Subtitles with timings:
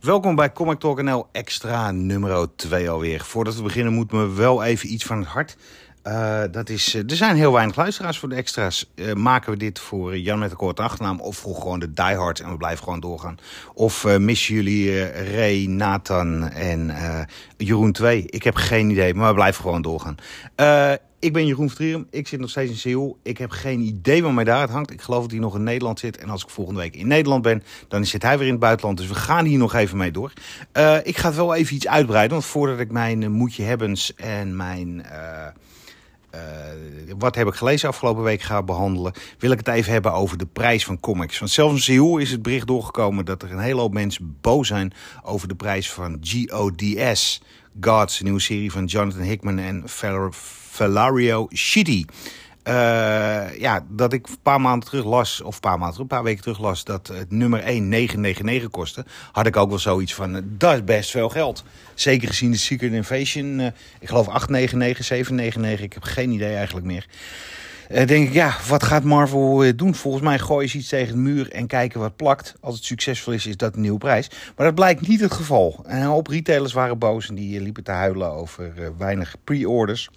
[0.00, 3.20] Welkom bij Comic Talk NL extra nummer 2 alweer.
[3.20, 5.56] Voordat we beginnen moet me wel even iets van het hart.
[6.04, 8.90] Uh, dat is, er zijn heel weinig luisteraars voor de extra's.
[8.94, 12.40] Uh, maken we dit voor Jan met een korte achternaam of voor gewoon de diehards
[12.40, 13.38] en we blijven gewoon doorgaan?
[13.74, 16.92] Of uh, missen jullie Ray, Nathan en
[17.56, 18.22] Jeroen 2?
[18.22, 20.16] Ik heb geen idee, maar we blijven gewoon doorgaan.
[21.20, 22.06] Ik ben Jeroen Vertrierum.
[22.10, 23.18] Ik zit nog steeds in Seoul.
[23.22, 24.90] Ik heb geen idee waar mij daar het hangt.
[24.90, 26.18] Ik geloof dat hij nog in Nederland zit.
[26.18, 28.98] En als ik volgende week in Nederland ben, dan zit hij weer in het buitenland.
[28.98, 30.32] Dus we gaan hier nog even mee door.
[30.76, 32.32] Uh, ik ga het wel even iets uitbreiden.
[32.32, 35.04] Want voordat ik mijn uh, moedje hebbens en mijn...
[35.12, 35.46] Uh,
[37.18, 40.46] wat heb ik gelezen afgelopen week ga behandelen, wil ik het even hebben over de
[40.46, 41.38] prijs van comics.
[41.38, 44.68] Want zelfs in Seoul is het bericht doorgekomen dat er een hele hoop mensen boos
[44.68, 44.92] zijn
[45.22, 47.42] over de prijs van GODS.
[47.80, 49.82] Gods, een nieuwe serie van Jonathan Hickman en
[50.70, 52.04] Valerio Shitty.
[52.68, 56.22] Uh, ja, dat ik een paar maanden terug las, of een paar maanden een paar
[56.22, 59.04] weken terug las, dat het nummer 1 999 kostte.
[59.32, 61.64] Had ik ook wel zoiets van, uh, dat is best veel geld.
[61.94, 63.66] Zeker gezien de Secret Invasion, uh,
[64.00, 67.06] ik geloof 899, 799, ik heb geen idee eigenlijk meer.
[67.92, 69.94] Uh, denk ik, ja, wat gaat Marvel doen?
[69.94, 72.54] Volgens mij gooien ze iets tegen de muur en kijken wat plakt.
[72.60, 74.30] Als het succesvol is, is dat een nieuwe prijs.
[74.56, 75.84] Maar dat blijkt niet het geval.
[75.86, 80.08] En op retailers waren boos en die liepen te huilen over weinig pre-orders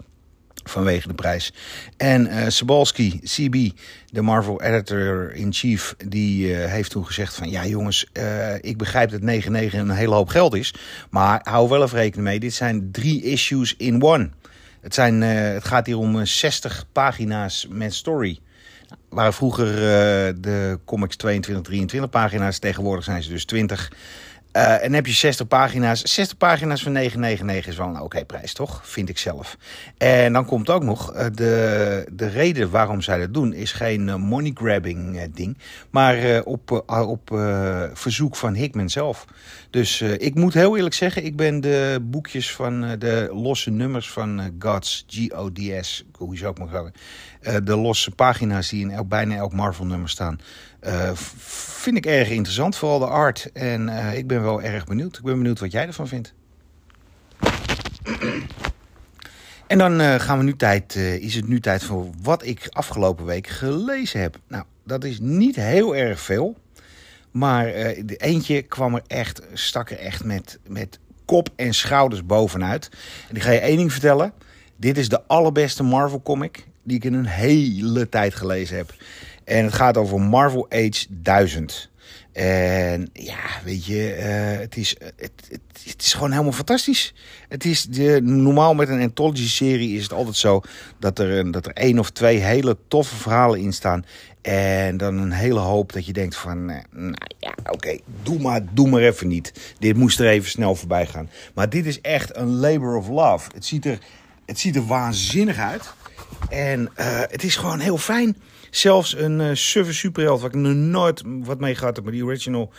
[0.63, 1.53] vanwege de prijs.
[1.97, 3.77] En uh, Sabalski, CB,
[4.09, 7.49] de Marvel editor-in-chief, die heeft toen gezegd van...
[7.49, 8.07] ja jongens,
[8.61, 10.73] ik begrijp dat 9,9 een hele hoop geld is...
[11.09, 14.29] maar hou wel even rekening mee, dit zijn drie issues in one.
[14.81, 18.39] Het, zijn, het gaat hier om 60 pagina's met story...
[19.09, 19.75] Waar vroeger
[20.41, 23.91] de comics 22, 23 pagina's, tegenwoordig zijn ze dus 20.
[24.53, 26.01] Uh, en heb je 60 pagina's.
[26.01, 28.81] 60 pagina's van 9,99 is wel een oké prijs, toch?
[28.83, 29.57] Vind ik zelf.
[29.97, 33.53] En dan komt ook nog, uh, de, de reden waarom zij dat doen...
[33.53, 35.57] is geen uh, money grabbing ding...
[35.89, 37.29] maar op, op
[37.93, 39.25] verzoek van Hickman zelf.
[39.69, 41.25] Dus ik moet heel eerlijk zeggen...
[41.25, 46.05] ik ben de boekjes van de losse nummers van Gods, G-O-D-S...
[46.17, 47.65] hoe je ze ook mag zeggen...
[47.65, 50.39] de losse pagina's die in bijna elk Marvel-nummer staan...
[50.87, 53.49] Uh, vind ik erg interessant, vooral de art.
[53.53, 55.17] En uh, ik ben wel erg benieuwd.
[55.17, 56.33] Ik ben benieuwd wat jij ervan vindt.
[59.67, 63.25] En dan uh, gaan we nu tijd, is het nu tijd voor wat ik afgelopen
[63.25, 64.39] week gelezen heb.
[64.47, 66.57] Nou, dat is niet heel erg veel.
[67.31, 67.65] Maar
[68.05, 72.89] de eentje kwam er echt, stak er echt met, met kop en schouders bovenuit.
[73.29, 74.33] En ik ga je één ding vertellen.
[74.77, 78.93] Dit is de allerbeste Marvel comic die ik in een hele tijd gelezen heb.
[79.43, 81.89] En het gaat over Marvel Age 1000.
[82.31, 87.13] En ja, weet je, uh, het, is, het, het, het, is gewoon helemaal fantastisch.
[87.47, 90.61] Het is de, normaal met een anthology-serie is het altijd zo
[90.99, 94.05] dat er, dat er één of twee hele toffe verhalen in staan.
[94.41, 98.61] En dan een hele hoop dat je denkt van, uh, nou ja, oké, doe, maar,
[98.71, 99.75] doe maar even niet.
[99.79, 101.29] Dit moest er even snel voorbij gaan.
[101.53, 103.49] Maar dit is echt een labor of love.
[103.53, 103.97] Het ziet er,
[104.45, 105.93] het ziet er waanzinnig uit.
[106.49, 108.37] En uh, het is gewoon heel fijn.
[108.69, 112.25] Zelfs een uh, suffe superheld, waar ik nog nooit wat mee gehad heb, maar die
[112.25, 112.71] original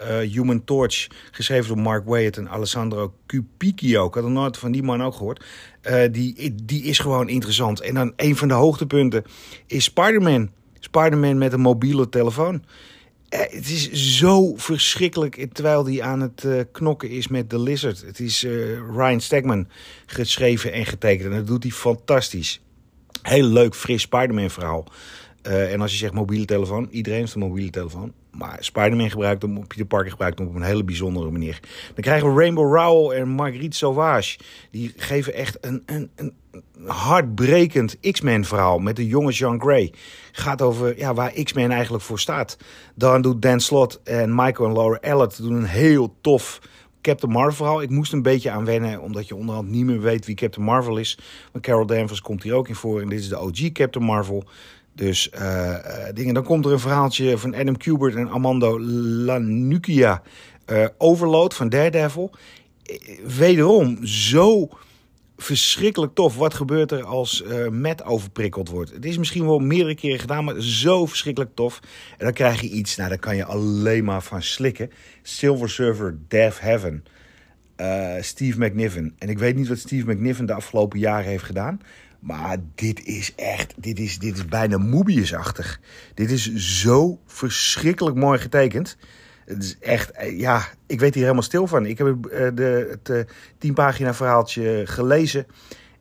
[0.00, 4.06] uh, Human Torch, geschreven door Mark Waid en Alessandro Cupicchio.
[4.06, 5.44] Ik had er nooit van die man ook gehoord.
[6.10, 7.80] Die, die is gewoon interessant.
[7.80, 9.24] En dan een van de hoogtepunten
[9.66, 10.50] is Spider-Man.
[10.80, 12.64] Spider-Man met een mobiele telefoon.
[13.28, 18.02] Het is zo verschrikkelijk terwijl hij aan het knokken is met The Lizard.
[18.02, 18.42] Het is
[18.96, 19.68] Ryan Stegman
[20.06, 21.30] geschreven en getekend.
[21.30, 22.60] En dat doet hij fantastisch.
[23.22, 24.86] Heel leuk, fris Spider-Man verhaal.
[25.46, 28.12] Uh, en als je zegt mobiele telefoon, iedereen heeft een mobiele telefoon.
[28.30, 31.60] Maar Spider-Man gebruikt hem, Peter Parker gebruikt hem op een hele bijzondere manier.
[31.94, 34.38] Dan krijgen we Rainbow Rowell en Marguerite Sauvage.
[34.70, 36.34] Die geven echt een, een, een
[36.86, 39.92] hartbrekend X-Men verhaal met de jonge Jean Grey.
[40.32, 42.56] Gaat over ja, waar X-Men eigenlijk voor staat.
[42.94, 46.60] Dan doet Dan Slott en Michael en Laura Ellett doen een heel tof
[47.06, 47.82] Captain Marvel verhaal.
[47.82, 50.96] Ik moest een beetje aan wennen, omdat je onderhand niet meer weet wie Captain Marvel
[50.96, 51.18] is.
[51.52, 53.00] Maar Carol Danvers komt hier ook in voor.
[53.00, 54.44] En dit is de OG Captain Marvel.
[54.92, 55.74] Dus uh,
[56.14, 56.34] dingen.
[56.34, 60.22] Dan komt er een verhaaltje van Adam Kubert en Armando Lanukia.
[60.66, 62.30] Uh, Overload van Daredevil.
[63.36, 64.68] Wederom zo
[65.36, 66.36] verschrikkelijk tof.
[66.36, 68.90] Wat gebeurt er als uh, Matt overprikkeld wordt?
[68.90, 71.80] Het is misschien wel meerdere keren gedaan, maar zo verschrikkelijk tof.
[72.18, 74.90] En dan krijg je iets, nou daar kan je alleen maar van slikken.
[75.22, 77.04] Silver Surfer Death Heaven.
[77.76, 79.14] Uh, Steve McNiven.
[79.18, 81.80] En ik weet niet wat Steve McNiven de afgelopen jaren heeft gedaan.
[82.20, 85.80] Maar dit is echt, dit is, dit is bijna Mobius-achtig.
[86.14, 88.96] Dit is zo verschrikkelijk mooi getekend.
[89.46, 91.86] Het is echt, ja, ik weet hier helemaal stil van.
[91.86, 92.16] Ik heb
[92.54, 93.28] de, het
[93.58, 95.46] tien pagina verhaaltje gelezen.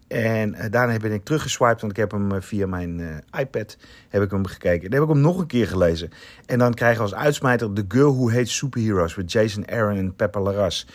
[0.08, 3.78] En daarna ben ik teruggeswiped, want ik heb hem via mijn iPad
[4.10, 4.90] heb ik hem gekeken.
[4.90, 6.10] Dan heb ik hem nog een keer gelezen.
[6.46, 10.16] En dan krijg je als uitsmijter The Girl Who Hates Superheroes met Jason Aaron en
[10.16, 10.86] Pepper Larraz.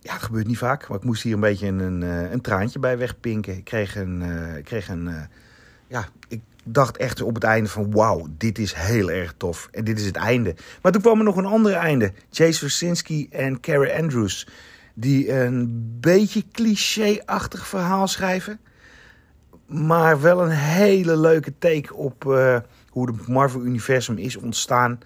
[0.00, 2.98] Ja, het gebeurt niet vaak, maar ik moest hier een beetje een, een traantje bij
[2.98, 3.56] wegpinken.
[3.56, 4.22] Ik kreeg een,
[4.56, 5.28] ik kreeg een
[5.86, 9.68] ja, ik dacht echt op het einde van wauw, dit is heel erg tof.
[9.72, 10.54] En dit is het einde.
[10.82, 12.12] Maar toen kwam er nog een ander einde.
[12.30, 14.48] Chase Versinski en Carrie Andrews.
[14.94, 15.68] Die een
[16.00, 18.60] beetje cliché-achtig verhaal schrijven.
[19.66, 22.58] Maar wel een hele leuke take op uh,
[22.88, 24.98] hoe het Marvel-universum is ontstaan.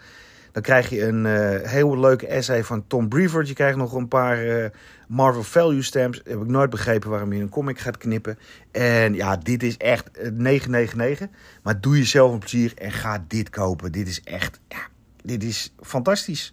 [0.53, 3.49] Dan krijg je een uh, heel leuke essay van Tom Brevoort.
[3.49, 4.67] Je krijgt nog een paar uh,
[5.09, 6.21] Marvel Value Stamps.
[6.25, 8.39] Heb ik nooit begrepen waarom je een comic gaat knippen.
[8.71, 11.29] En ja, dit is echt 999.
[11.63, 13.93] Maar doe jezelf een plezier en ga dit kopen.
[13.93, 14.89] Dit is echt, ja,
[15.23, 16.53] dit is fantastisch.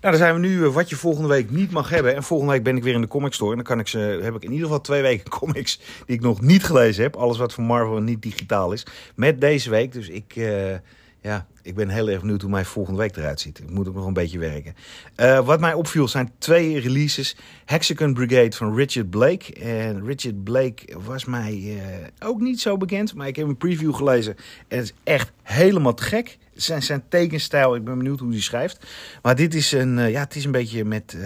[0.00, 2.14] Nou, dan zijn we nu uh, wat je volgende week niet mag hebben.
[2.14, 3.50] En volgende week ben ik weer in de comic store.
[3.50, 6.22] En dan kan ik ze, heb ik in ieder geval twee weken comics die ik
[6.22, 7.16] nog niet gelezen heb.
[7.16, 8.86] Alles wat van Marvel niet digitaal is.
[9.14, 9.92] Met deze week.
[9.92, 10.34] Dus ik,
[11.26, 13.58] ja, ik ben heel erg benieuwd hoe mijn volgende week eruit ziet.
[13.58, 14.74] Ik moet ook nog een beetje werken.
[15.16, 17.36] Uh, wat mij opviel zijn twee releases.
[17.64, 19.52] Hexagon Brigade van Richard Blake.
[19.54, 21.80] En Richard Blake was mij uh,
[22.18, 23.14] ook niet zo bekend.
[23.14, 24.36] Maar ik heb een preview gelezen.
[24.68, 26.38] En het is echt helemaal te gek.
[26.54, 28.86] Zijn, zijn tekenstijl, ik ben benieuwd hoe hij schrijft.
[29.22, 31.16] Maar dit is een, uh, ja, het is een beetje met...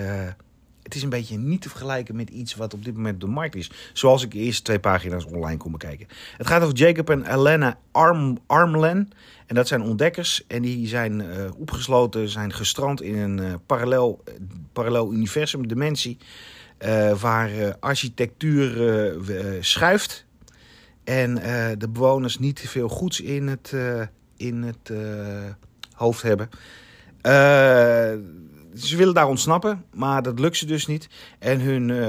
[0.90, 3.26] Het is een beetje niet te vergelijken met iets wat op dit moment op de
[3.26, 3.70] markt is.
[3.92, 6.06] Zoals ik eerst twee pagina's online kon bekijken.
[6.36, 9.10] Het gaat over Jacob en Elena Arm, Armlen.
[9.46, 10.44] En dat zijn ontdekkers.
[10.46, 11.26] En die zijn uh,
[11.56, 14.34] opgesloten, zijn gestrand in een uh, parallel, uh,
[14.72, 16.18] parallel universum, dimensie.
[17.20, 18.74] waar architectuur
[19.60, 20.24] schuift.
[21.04, 21.34] En
[21.78, 23.74] de bewoners niet veel goeds in het,
[24.36, 24.92] in het
[25.94, 26.48] hoofd hebben
[28.86, 31.08] ze willen daar ontsnappen, maar dat lukt ze dus niet.
[31.38, 32.08] En hun uh,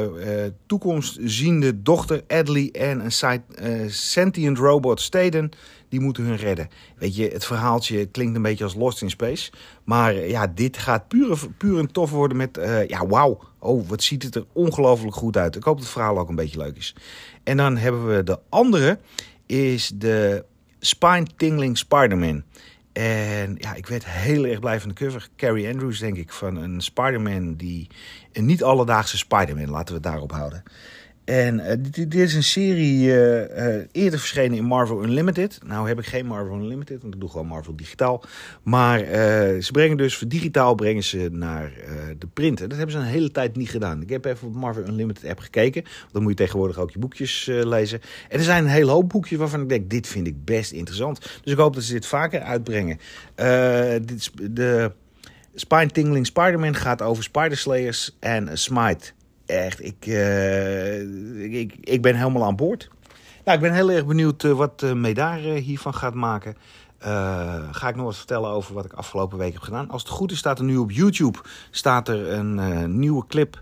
[0.66, 5.52] toekomstziende dochter Adley en een uh, sentient robot Staden,
[5.90, 6.70] die moeten hun redden.
[6.98, 9.52] Weet je, het verhaaltje klinkt een beetje als Lost in Space.
[9.84, 14.24] Maar ja, dit gaat puur, puur en tof worden met, ja wauw, oh wat ziet
[14.24, 15.56] het er ongelooflijk goed uit.
[15.56, 16.96] Ik hoop dat het verhaal ook een beetje leuk is.
[17.44, 19.00] En dan hebben we de andere,
[19.46, 20.46] is de
[20.80, 22.44] Spine Tingling Spider-Man.
[22.94, 25.30] En ja, ik werd heel erg blij van de cover.
[25.36, 27.88] Carrie Andrews, denk ik, van een Spider-Man die...
[28.34, 30.64] Een niet alledaagse Spider-Man, laten we het daarop houden.
[31.24, 35.60] En uh, dit, dit, is een serie uh, uh, eerder verschenen in Marvel Unlimited.
[35.66, 38.24] Nou heb ik geen Marvel Unlimited, want ik doe gewoon Marvel digitaal.
[38.64, 39.00] Maar
[39.62, 41.72] ze brengen dus digitaal brengen ze naar
[42.18, 42.70] de printen.
[42.70, 44.02] Dat hebben ze een hele tijd niet gedaan.
[44.02, 45.84] Ik heb even op Marvel Unlimited app gekeken.
[46.12, 48.02] Dan moet je tegenwoordig ook je boekjes lezen.
[48.30, 51.20] En er zijn een hele hoop boekjes waarvan ik denk, dit vind ik best interessant.
[51.44, 53.00] Dus ik hoop dat ze dit vaker uitbrengen.
[54.06, 54.92] dit de
[55.56, 59.14] Spine Tingling Spider-Man gaat over Spider Slayers en Smite
[59.52, 62.90] echt, ik, uh, ik, ik ben helemaal aan boord.
[63.46, 66.56] Nou, ik ben heel erg benieuwd uh, wat uh, Medaar hiervan gaat maken.
[67.72, 69.90] ga ik nog wat vertellen over wat ik afgelopen week heb gedaan.
[69.90, 71.40] Als het goed is, staat er nu op YouTube
[71.72, 73.62] staat er een nieuwe clip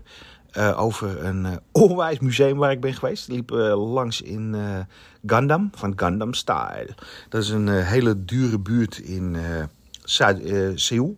[0.76, 3.28] over een onwijs museum waar ik ben geweest.
[3.28, 4.56] Ik liep langs in
[5.26, 6.94] Gundam, van Gundam Style.
[7.28, 9.36] Dat is een hele dure buurt in
[10.04, 11.16] Zuid-Seoul.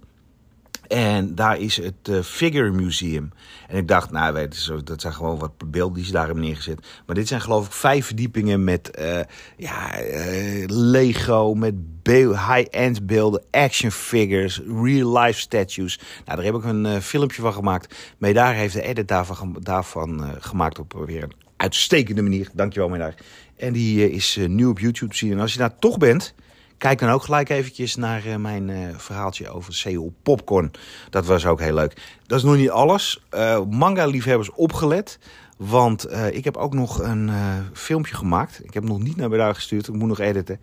[0.88, 3.30] En daar is het uh, Figure Museum.
[3.68, 6.86] En ik dacht, nou, weet dat zijn gewoon wat beelden die ze daar hebben neergezet.
[7.06, 9.20] Maar dit zijn geloof ik vijf verdiepingen met uh,
[9.56, 11.74] ja, uh, Lego, met
[12.04, 15.98] high-end beelden, action figures, real-life statues.
[16.24, 17.94] Nou, daar heb ik een filmpje van gemaakt.
[18.18, 22.48] Maar daar heeft de edit daarvan, daarvan gemaakt op weer een uitstekende manier.
[22.52, 23.14] Dankjewel, daar.
[23.56, 25.32] En die is nu op YouTube te zien.
[25.32, 26.34] En als je daar toch bent...
[26.82, 30.70] Kijk dan ook gelijk eventjes naar uh, mijn uh, verhaaltje over Seoul Popcorn.
[31.10, 32.18] Dat was ook heel leuk.
[32.26, 33.22] Dat is nog niet alles.
[33.34, 35.18] Uh, Manga-liefhebbers opgelet.
[35.56, 37.30] Want ik heb ook nog een
[37.72, 38.64] filmpje gemaakt.
[38.64, 39.88] Ik heb hem nog niet naar bij gestuurd.
[39.88, 40.60] Ik moet nog editen.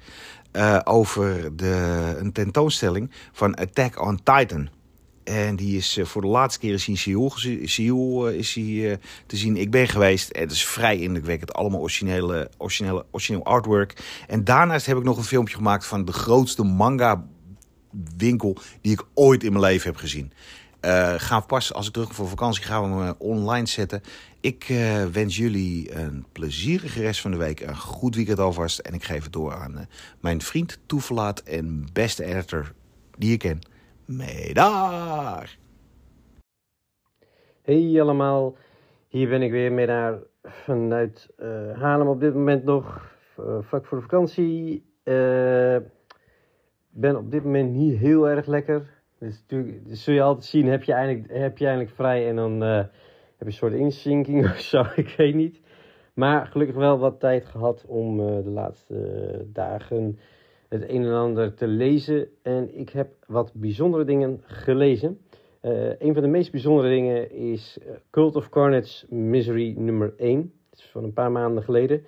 [0.83, 4.69] over de, een tentoonstelling van Attack on Titan.
[5.29, 7.33] En die is eh, voor de laatste keer in Seoul,
[7.63, 9.57] Seoul eh, is hij eh, te zien.
[9.57, 10.37] Ik ben geweest.
[10.37, 11.53] Het is vrij indrukwekkend.
[11.53, 14.21] Allemaal originele, originele, origineel artwork.
[14.27, 17.25] En daarnaast heb ik nog een filmpje gemaakt van de grootste manga
[18.17, 20.31] winkel die ik ooit in mijn leven heb gezien.
[21.17, 24.01] Gaan pas als ik terug voor vakantie gaan we online zetten.
[24.41, 24.65] Ik
[25.11, 27.59] wens jullie een plezierige rest van de week.
[27.59, 28.79] Een goed weekend alvast.
[28.79, 29.87] En ik geef het door aan
[30.19, 32.73] mijn vriend, toeverlaat en beste editor
[33.17, 33.61] die ik ken.
[34.09, 35.57] Medaar!
[37.61, 38.55] Hey allemaal,
[39.07, 43.97] hier ben ik weer Medaar vanuit uh, Haarlem op dit moment nog, uh, vlak voor
[43.97, 44.85] de vakantie.
[45.03, 45.77] Uh,
[46.89, 48.89] ben op dit moment niet heel erg lekker.
[49.19, 52.35] Dus, natuurlijk, dus zul je altijd zien, heb je eindelijk, heb je eindelijk vrij en
[52.35, 52.89] dan heb
[53.47, 55.61] een soort inzinking of zo, ik weet niet.
[56.13, 60.19] Maar gelukkig wel wat tijd gehad om de laatste dagen
[60.69, 62.27] het een en ander te lezen.
[62.41, 65.19] En ik heb wat bijzondere dingen gelezen.
[65.61, 67.77] Uh, een van de meest bijzondere dingen is
[68.09, 70.53] Cult of Carnage Misery nummer 1.
[70.69, 72.03] Het is van een paar maanden geleden.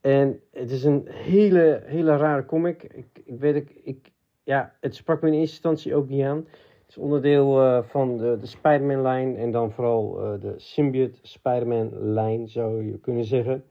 [0.00, 2.82] En het is een hele, hele rare comic.
[2.82, 4.10] Ik, ik weet, ik, ik,
[4.42, 6.36] ja, het sprak me in eerste instantie ook niet aan.
[6.36, 12.84] Het is onderdeel uh, van de, de Spider-Man-lijn en dan vooral de Symbiote Spider-Man-lijn, zou
[12.84, 13.64] je kunnen zeggen.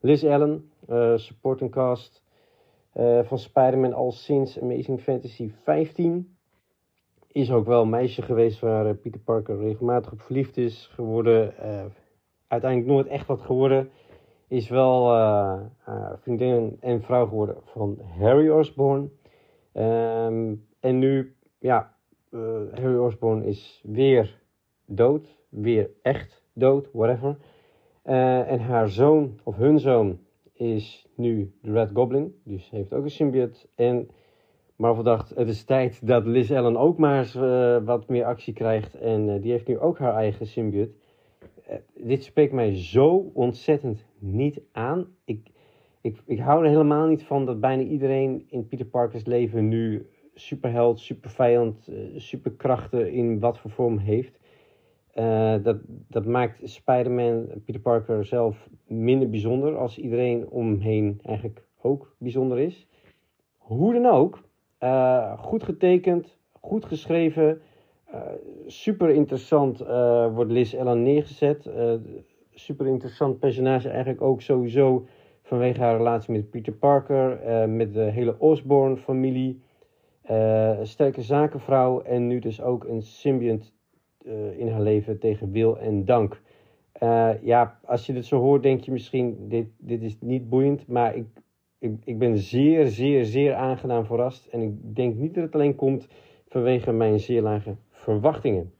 [0.00, 0.70] Liz Allen,
[1.16, 2.23] supporting cast
[3.22, 6.36] van Spider-Man al sinds Amazing Fantasy 15.
[7.32, 11.54] Is ook wel een meisje geweest waar Peter Parker regelmatig op verliefd is geworden.
[12.48, 13.90] uiteindelijk nooit echt wat geworden
[14.48, 15.06] is wel
[16.20, 19.10] vriendin en vrouw geworden van Harry Osborn.
[19.74, 21.94] Um, en nu, ja,
[22.74, 24.40] Harry Osborn is weer
[24.86, 27.36] dood, weer echt dood, whatever.
[28.02, 30.18] en haar zoon, of hun zoon,
[30.54, 33.66] is nu de Red Goblin, dus heeft ook een symbiote.
[33.74, 34.08] En
[34.76, 37.34] Marvel dacht, het is tijd dat Liz Allen ook maar eens
[37.84, 38.94] wat meer actie krijgt.
[38.94, 40.92] En die heeft nu ook haar eigen symbiote.
[41.94, 45.06] dit spreekt mij zo ontzettend niet aan.
[45.24, 45.50] Ik,
[46.00, 50.06] ik, ik hou er helemaal niet van dat bijna iedereen in Peter Parker's leven nu
[50.34, 54.38] superheld, supervijand, superkrachten in wat voor vorm heeft.
[55.14, 61.20] Uh, dat, dat maakt Spider-Man, Peter Parker zelf minder bijzonder als iedereen om hem heen
[61.22, 62.88] eigenlijk ook bijzonder is.
[63.56, 64.42] Hoe dan ook,
[64.80, 67.60] uh, goed getekend, goed geschreven,
[68.66, 69.78] super interessant
[70.34, 71.70] wordt Liz Ellen neergezet
[72.54, 75.06] super interessant personage eigenlijk ook sowieso
[75.42, 79.62] vanwege haar relatie met Peter Parker, met de hele Osborn familie,
[80.22, 83.73] een sterke zakenvrouw en nu dus ook een symbiont
[84.24, 86.40] uh, in haar leven tegen wil en dank.
[87.42, 91.16] ja, als je dit zo hoort denk je misschien, dit, dit is niet boeiend, maar
[91.16, 91.26] ik,
[91.78, 95.74] ik, ik ben zeer, zeer, zeer aangenaam verrast en ik denk niet dat het alleen
[95.74, 96.08] komt
[96.48, 98.72] vanwege mijn zeer lage verwachtingen.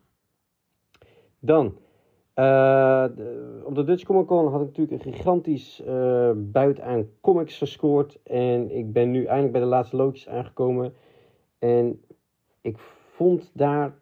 [1.39, 1.77] Dan,
[2.35, 3.07] uh,
[3.65, 5.83] op de Dutch Comic Con had ik natuurlijk een gigantisch
[6.37, 8.19] buit aan comics gescoord.
[8.23, 10.95] En ik ben nu eindelijk bij de laatste loodjes aangekomen.
[11.59, 12.03] En
[12.61, 13.95] ik vond daar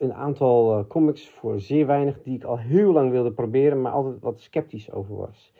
[0.00, 4.20] een aantal comics voor zeer weinig die ik al heel lang wilde proberen, maar altijd
[4.20, 5.52] wat sceptisch over was.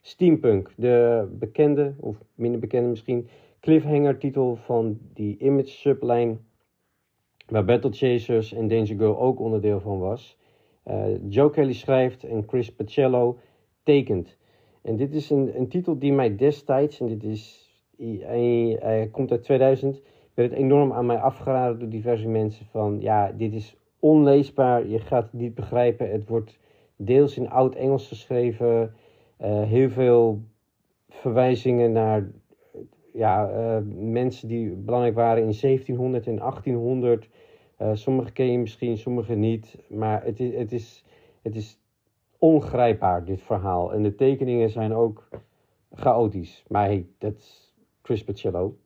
[0.00, 3.28] Steampunk, de bekende, of minder bekende misschien,
[3.60, 6.36] cliffhanger titel van die Image subline,
[7.46, 10.38] waar Battle Chasers en Danger Girl ook onderdeel van was.
[10.84, 13.38] Uh, Joe Kelly schrijft en Chris Pacello
[13.82, 14.38] tekent.
[14.82, 17.70] En dit is een, een titel die mij destijds, en dit is,
[18.20, 20.02] hij, komt uit 2000,
[20.34, 25.22] werd enorm aan mij afgeraden door diverse mensen van, ja, dit is onleesbaar, je gaat
[25.22, 26.58] het niet begrijpen, het wordt
[26.96, 28.94] deels in oud-Engels geschreven,
[29.42, 30.40] uh, heel veel
[31.08, 32.30] verwijzingen naar
[33.12, 37.28] ja, uh, mensen die belangrijk waren in 1700 en 1800.
[37.82, 39.78] Uh, sommige ken je misschien, sommige niet.
[39.88, 41.04] Maar het is, het, is,
[41.42, 41.78] het is
[42.38, 43.92] ongrijpbaar, dit verhaal.
[43.92, 45.28] En de tekeningen zijn ook
[45.92, 46.64] chaotisch.
[46.68, 48.76] Maar dat is Chris Pacello.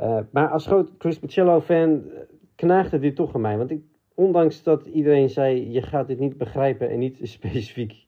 [0.00, 2.20] Uh, maar als groot Chris Pacello-fan eh,
[2.54, 3.58] knaagde dit toch aan mij.
[3.58, 3.82] Want ik,
[4.14, 8.06] ondanks dat iedereen zei, je gaat dit niet begrijpen en niet specifiek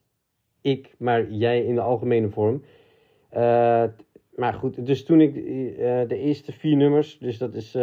[0.61, 2.63] ik, maar jij in de algemene vorm.
[3.33, 3.83] Uh,
[4.35, 5.33] maar goed, dus toen ik
[6.09, 7.77] de eerste vier nummers, dus dat is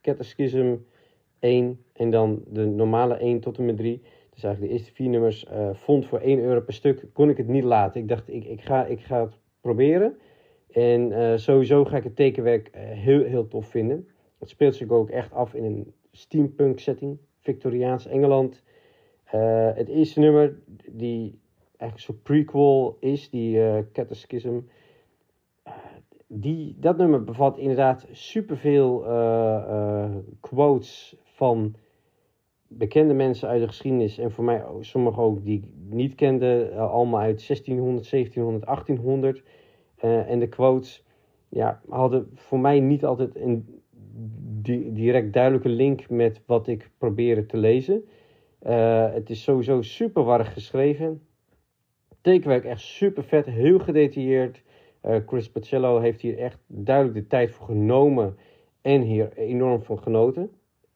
[0.00, 0.76] Catechism,
[1.40, 4.02] 1 en dan de normale 1 tot en met 3.
[4.34, 7.06] Dus eigenlijk de eerste vier nummers uh, vond voor 1 euro per stuk.
[7.12, 8.00] Kon ik het niet laten.
[8.00, 10.18] Ik dacht, ik, ik, ga, ik ga het proberen.
[10.70, 14.08] En uh, sowieso ga ik het tekenwerk uh, heel, heel tof vinden.
[14.38, 17.18] Het speelt zich ook echt af in een steampunk setting.
[17.48, 18.62] Victoriaans Engeland.
[19.74, 21.40] het eerste nummer, die
[21.76, 23.60] eigenlijk zo'n prequel is, die
[23.92, 24.58] Catechism
[26.28, 31.74] die, dat nummer bevat inderdaad superveel uh, uh, quotes van
[32.66, 34.18] bekende mensen uit de geschiedenis.
[34.18, 36.70] En voor mij sommigen ook die ik niet kende.
[36.72, 39.42] Uh, allemaal uit 1600, 1700, 1800.
[40.28, 41.04] en de quotes
[41.48, 43.82] ja, hadden voor mij niet altijd een
[44.60, 48.04] di direct duidelijke link met wat ik probeerde te lezen.
[49.12, 51.22] het is sowieso super warrig geschreven.
[52.20, 54.62] Tekenwerk echt super vet, heel gedetailleerd.
[55.04, 58.36] Uh, Chris Pacello heeft hier echt duidelijk de tijd voor genomen
[58.82, 60.50] en hier enorm van genoten.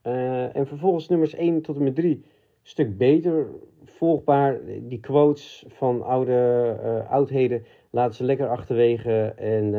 [0.07, 2.25] Uh, en vervolgens nummers 1 tot en met 3,
[2.63, 3.47] stuk beter
[3.85, 4.61] volgbaar.
[4.83, 9.33] Die quotes van oude oudheden laten ze lekker achterwege.
[9.37, 9.73] En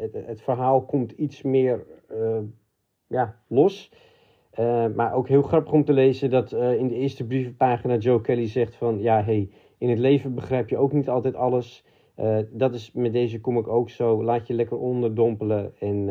[0.00, 1.86] het, het, verhaal komt iets meer
[3.08, 3.92] ja, los.
[4.94, 8.74] maar ook heel grappig om te lezen dat in de eerste brievenpagina Joe Kelly zegt
[8.74, 9.00] van...
[9.00, 11.84] Ja, hey, in het leven begrijp je ook niet altijd alles.
[12.50, 14.24] dat is met deze kom ik ook zo.
[14.24, 16.08] Laat je lekker onderdompelen en,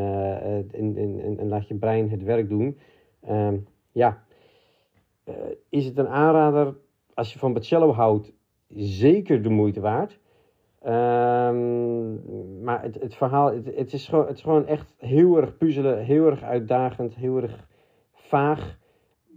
[0.71, 2.77] en, en, en, laat je brein het werk doen.
[3.21, 3.57] Ehm,
[3.91, 4.23] ja,
[5.69, 6.75] is het een aanrader
[7.13, 8.33] als je van Bacello houdt?
[8.75, 10.19] Zeker de moeite waard.
[10.85, 12.21] Um,
[12.63, 17.41] maar het, het verhaal, het, is gewoon, echt heel erg puzzelen, heel erg uitdagend, heel
[17.41, 17.67] erg
[18.13, 18.77] vaag.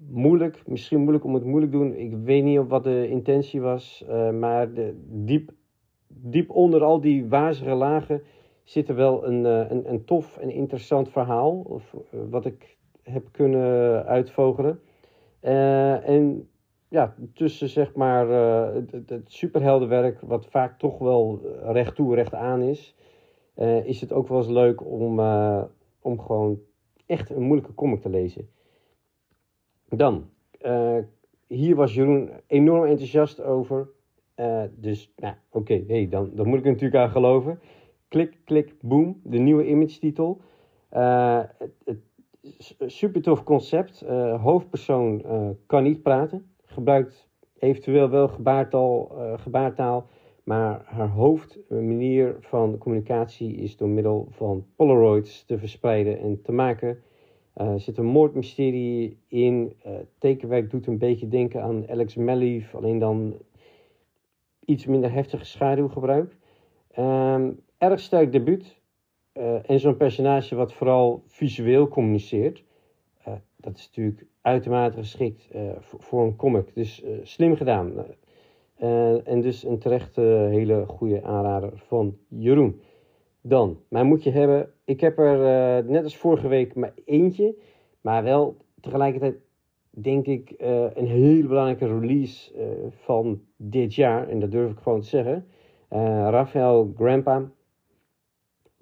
[0.09, 1.95] Moeilijk, misschien moeilijk om het moeilijk doen.
[1.95, 4.69] Ik weet niet wat de intentie was, uh, maar
[5.07, 5.51] diep,
[6.09, 8.23] diep onder al die wazige lagen
[8.63, 11.61] zit er wel een, uh, een, een tof en interessant verhaal.
[11.67, 14.81] Of, uh, wat ik heb kunnen uitvogelen.
[15.41, 16.49] en
[16.91, 22.35] ja, tussen zeg maar uh, het, het, superheldenwerk, wat vaak toch wel recht toe, recht
[22.35, 22.95] aan is,
[23.57, 25.63] uh, is het ook wel eens leuk om, uh,
[26.01, 26.61] om gewoon
[27.07, 28.49] echt een moeilijke comic te lezen.
[29.89, 30.31] Dan,
[31.47, 33.89] hier was Jeroen enorm enthousiast over.
[34.71, 37.61] dus, nou, oké, hey, dan, dan moet ik er natuurlijk aan geloven.
[38.09, 40.41] Klik, klik, boom, de nieuwe image titel.
[40.89, 42.01] het, het,
[42.87, 44.01] super tof concept.
[44.41, 45.25] hoofdpersoon
[45.67, 50.07] kan niet praten gebruikt eventueel wel gebaartaal, uh, gebaartaal
[50.51, 57.03] maar haar hoofdmanier van communicatie is door middel van Polaroids te verspreiden en te maken.
[57.57, 59.73] Uh, er zit een moordmysterie in.
[59.87, 63.35] Uh, tekenwerk doet een beetje denken aan Alex Malief, alleen dan
[64.65, 66.37] iets minder heftige schaduwgebruik.
[66.99, 68.79] Um, erg sterk debuut.
[69.67, 72.65] En zo'n personage wat vooral visueel communiceert.
[73.61, 76.75] Dat is natuurlijk uitermate geschikt uh, voor, een comic.
[76.75, 77.93] Dus uh, slim gedaan.
[78.83, 82.81] Uh, en dus een terecht hele goede aanrader van Jeroen.
[83.41, 84.73] Dan, maar moet je hebben.
[84.85, 87.55] Ik heb er net als vorige week maar eentje.
[88.01, 89.37] Maar wel tegelijkertijd
[89.91, 90.55] denk ik
[90.95, 92.53] een hele belangrijke release
[92.91, 94.29] van dit jaar.
[94.29, 95.47] En dat durf ik gewoon te zeggen.
[96.31, 97.51] Rafael Grandpa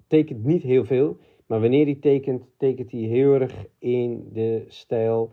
[0.07, 1.17] tekent niet heel veel.
[1.49, 5.31] Maar wanneer hij tekent, tekent hij heel erg in de stijl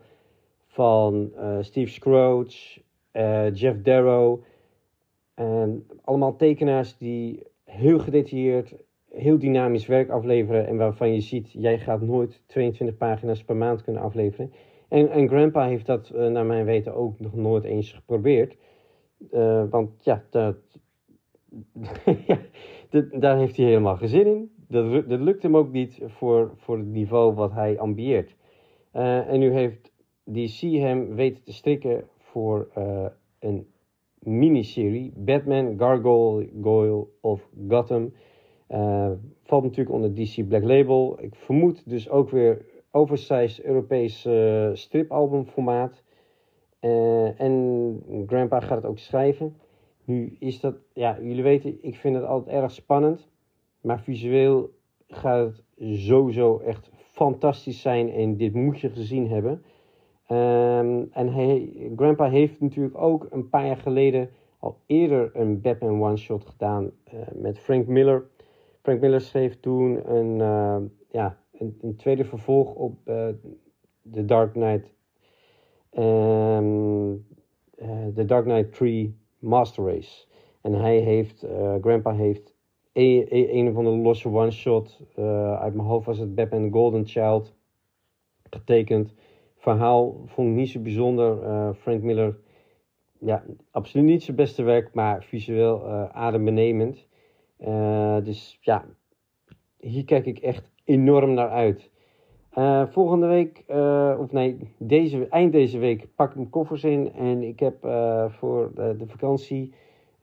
[0.67, 2.81] van uh, Steve Scrooge,
[3.13, 4.43] uh, Jeff Darrow.
[5.33, 8.75] En allemaal tekenaars die heel gedetailleerd,
[9.09, 10.67] heel dynamisch werk afleveren.
[10.67, 14.51] En waarvan je ziet, jij gaat nooit 22 pagina's per maand kunnen afleveren.
[14.87, 18.57] En, en Grandpa heeft dat uh, naar mijn weten ook nog nooit eens geprobeerd.
[19.69, 20.57] want ja, dat,
[22.89, 24.56] dat, daar heeft hij helemaal geen zin in.
[24.67, 28.35] Dat, dat lukt hem ook niet voor, voor het niveau wat hij ambieert.
[28.91, 29.91] en nu heeft
[30.23, 33.05] DC hem weten te strikken voor uh,
[33.39, 33.67] een
[34.19, 35.13] miniserie.
[35.15, 38.13] Batman, Gargoyle of Gotham.
[38.69, 39.11] Uh,
[39.43, 41.17] valt natuurlijk onder DC Black Label.
[41.21, 44.27] Ik vermoed dus ook weer oversized Europees
[44.73, 46.03] stripalbumformaat.
[47.37, 49.57] En Grandpa gaat het ook schrijven.
[50.03, 53.29] Nu is dat, ja, jullie weten, ik vind het altijd erg spannend.
[53.87, 54.69] Maar visueel
[55.07, 55.63] gaat het
[55.99, 58.11] sowieso echt fantastisch zijn.
[58.11, 59.51] En dit moet je gezien hebben.
[60.31, 66.01] Um, en hij, Grandpa heeft natuurlijk ook een paar jaar geleden al eerder een Batman
[66.03, 68.25] one-shot gedaan uh, met Frank Miller.
[68.81, 70.77] Frank Miller schreef toen een, uh,
[71.09, 73.27] ja, een, een, tweede vervolg op uh,
[74.11, 74.93] The Dark Knight.
[75.97, 77.25] Um,
[78.13, 80.25] The Dark Knight 3 Master Race.
[80.61, 81.45] En hij heeft,
[81.81, 82.56] Grandpa heeft
[82.97, 85.01] een, een, of andere losse one-shot.
[85.59, 87.55] uit mijn hoofd was het Batman Golden Child
[88.49, 89.13] getekend
[89.57, 91.43] verhaal vond ik niet zo bijzonder.
[91.43, 92.37] Uh, Frank Miller,
[93.19, 97.07] ja, absoluut niet zijn beste werk, maar visueel uh, adembenemend.
[98.23, 98.85] Dus ja,
[99.77, 101.91] hier kijk ik echt enorm naar uit.
[102.91, 103.63] volgende week,
[104.19, 107.13] of nee, deze, eind deze week pak ik mijn koffers in.
[107.13, 107.77] En ik heb
[108.29, 109.73] voor de vakantie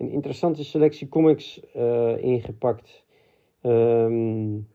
[0.05, 1.61] een interessante selectie comics
[2.17, 3.05] ingepakt.
[3.63, 4.67] Um,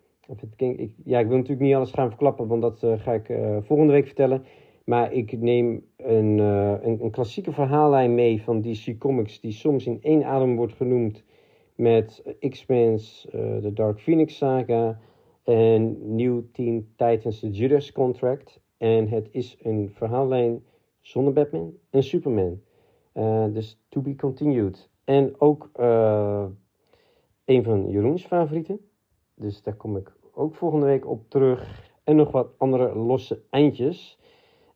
[0.57, 3.57] ik, ja, ik wil natuurlijk niet alles gaan verklappen, want dat uh, ga ik uh,
[3.61, 4.43] volgende week vertellen.
[4.83, 6.37] Maar ik neem een,
[6.83, 11.23] een, klassieke verhaallijn mee van DC Comics, die soms in één adem wordt genoemd
[11.75, 14.99] met X-Men's The Dark Phoenix Saga
[15.43, 18.59] en New Teen Titans The Judas Contract.
[18.77, 20.63] En het is een verhaallijn
[21.01, 22.61] zonder Batman en Superman.
[23.53, 24.88] dus to be continued.
[25.09, 25.69] En ook
[27.45, 28.79] een van Jeroens favorieten.
[29.35, 31.91] Dus daar kom ik ook volgende week op terug.
[32.03, 34.19] En nog wat andere losse eindjes.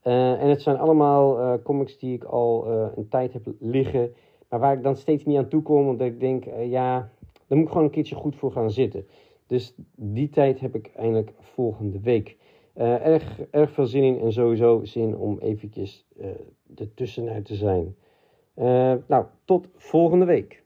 [0.04, 4.14] Uh, en het zijn allemaal uh, comics die ik al een tijd heb liggen.
[4.50, 5.88] Maar waar ik dan steeds niet aan toe kom.
[5.88, 7.10] Omdat ik denk, ja,
[7.48, 9.08] daar moet ik gewoon een keertje goed voor gaan zitten.
[9.48, 12.38] Dus die tijd heb ik eindelijk volgende week.
[12.74, 16.08] Erg, erg veel zin in en sowieso zin om eventjes
[16.76, 17.96] ertussenuit te zijn.
[18.56, 20.63] Uh, nou, tot volgende week.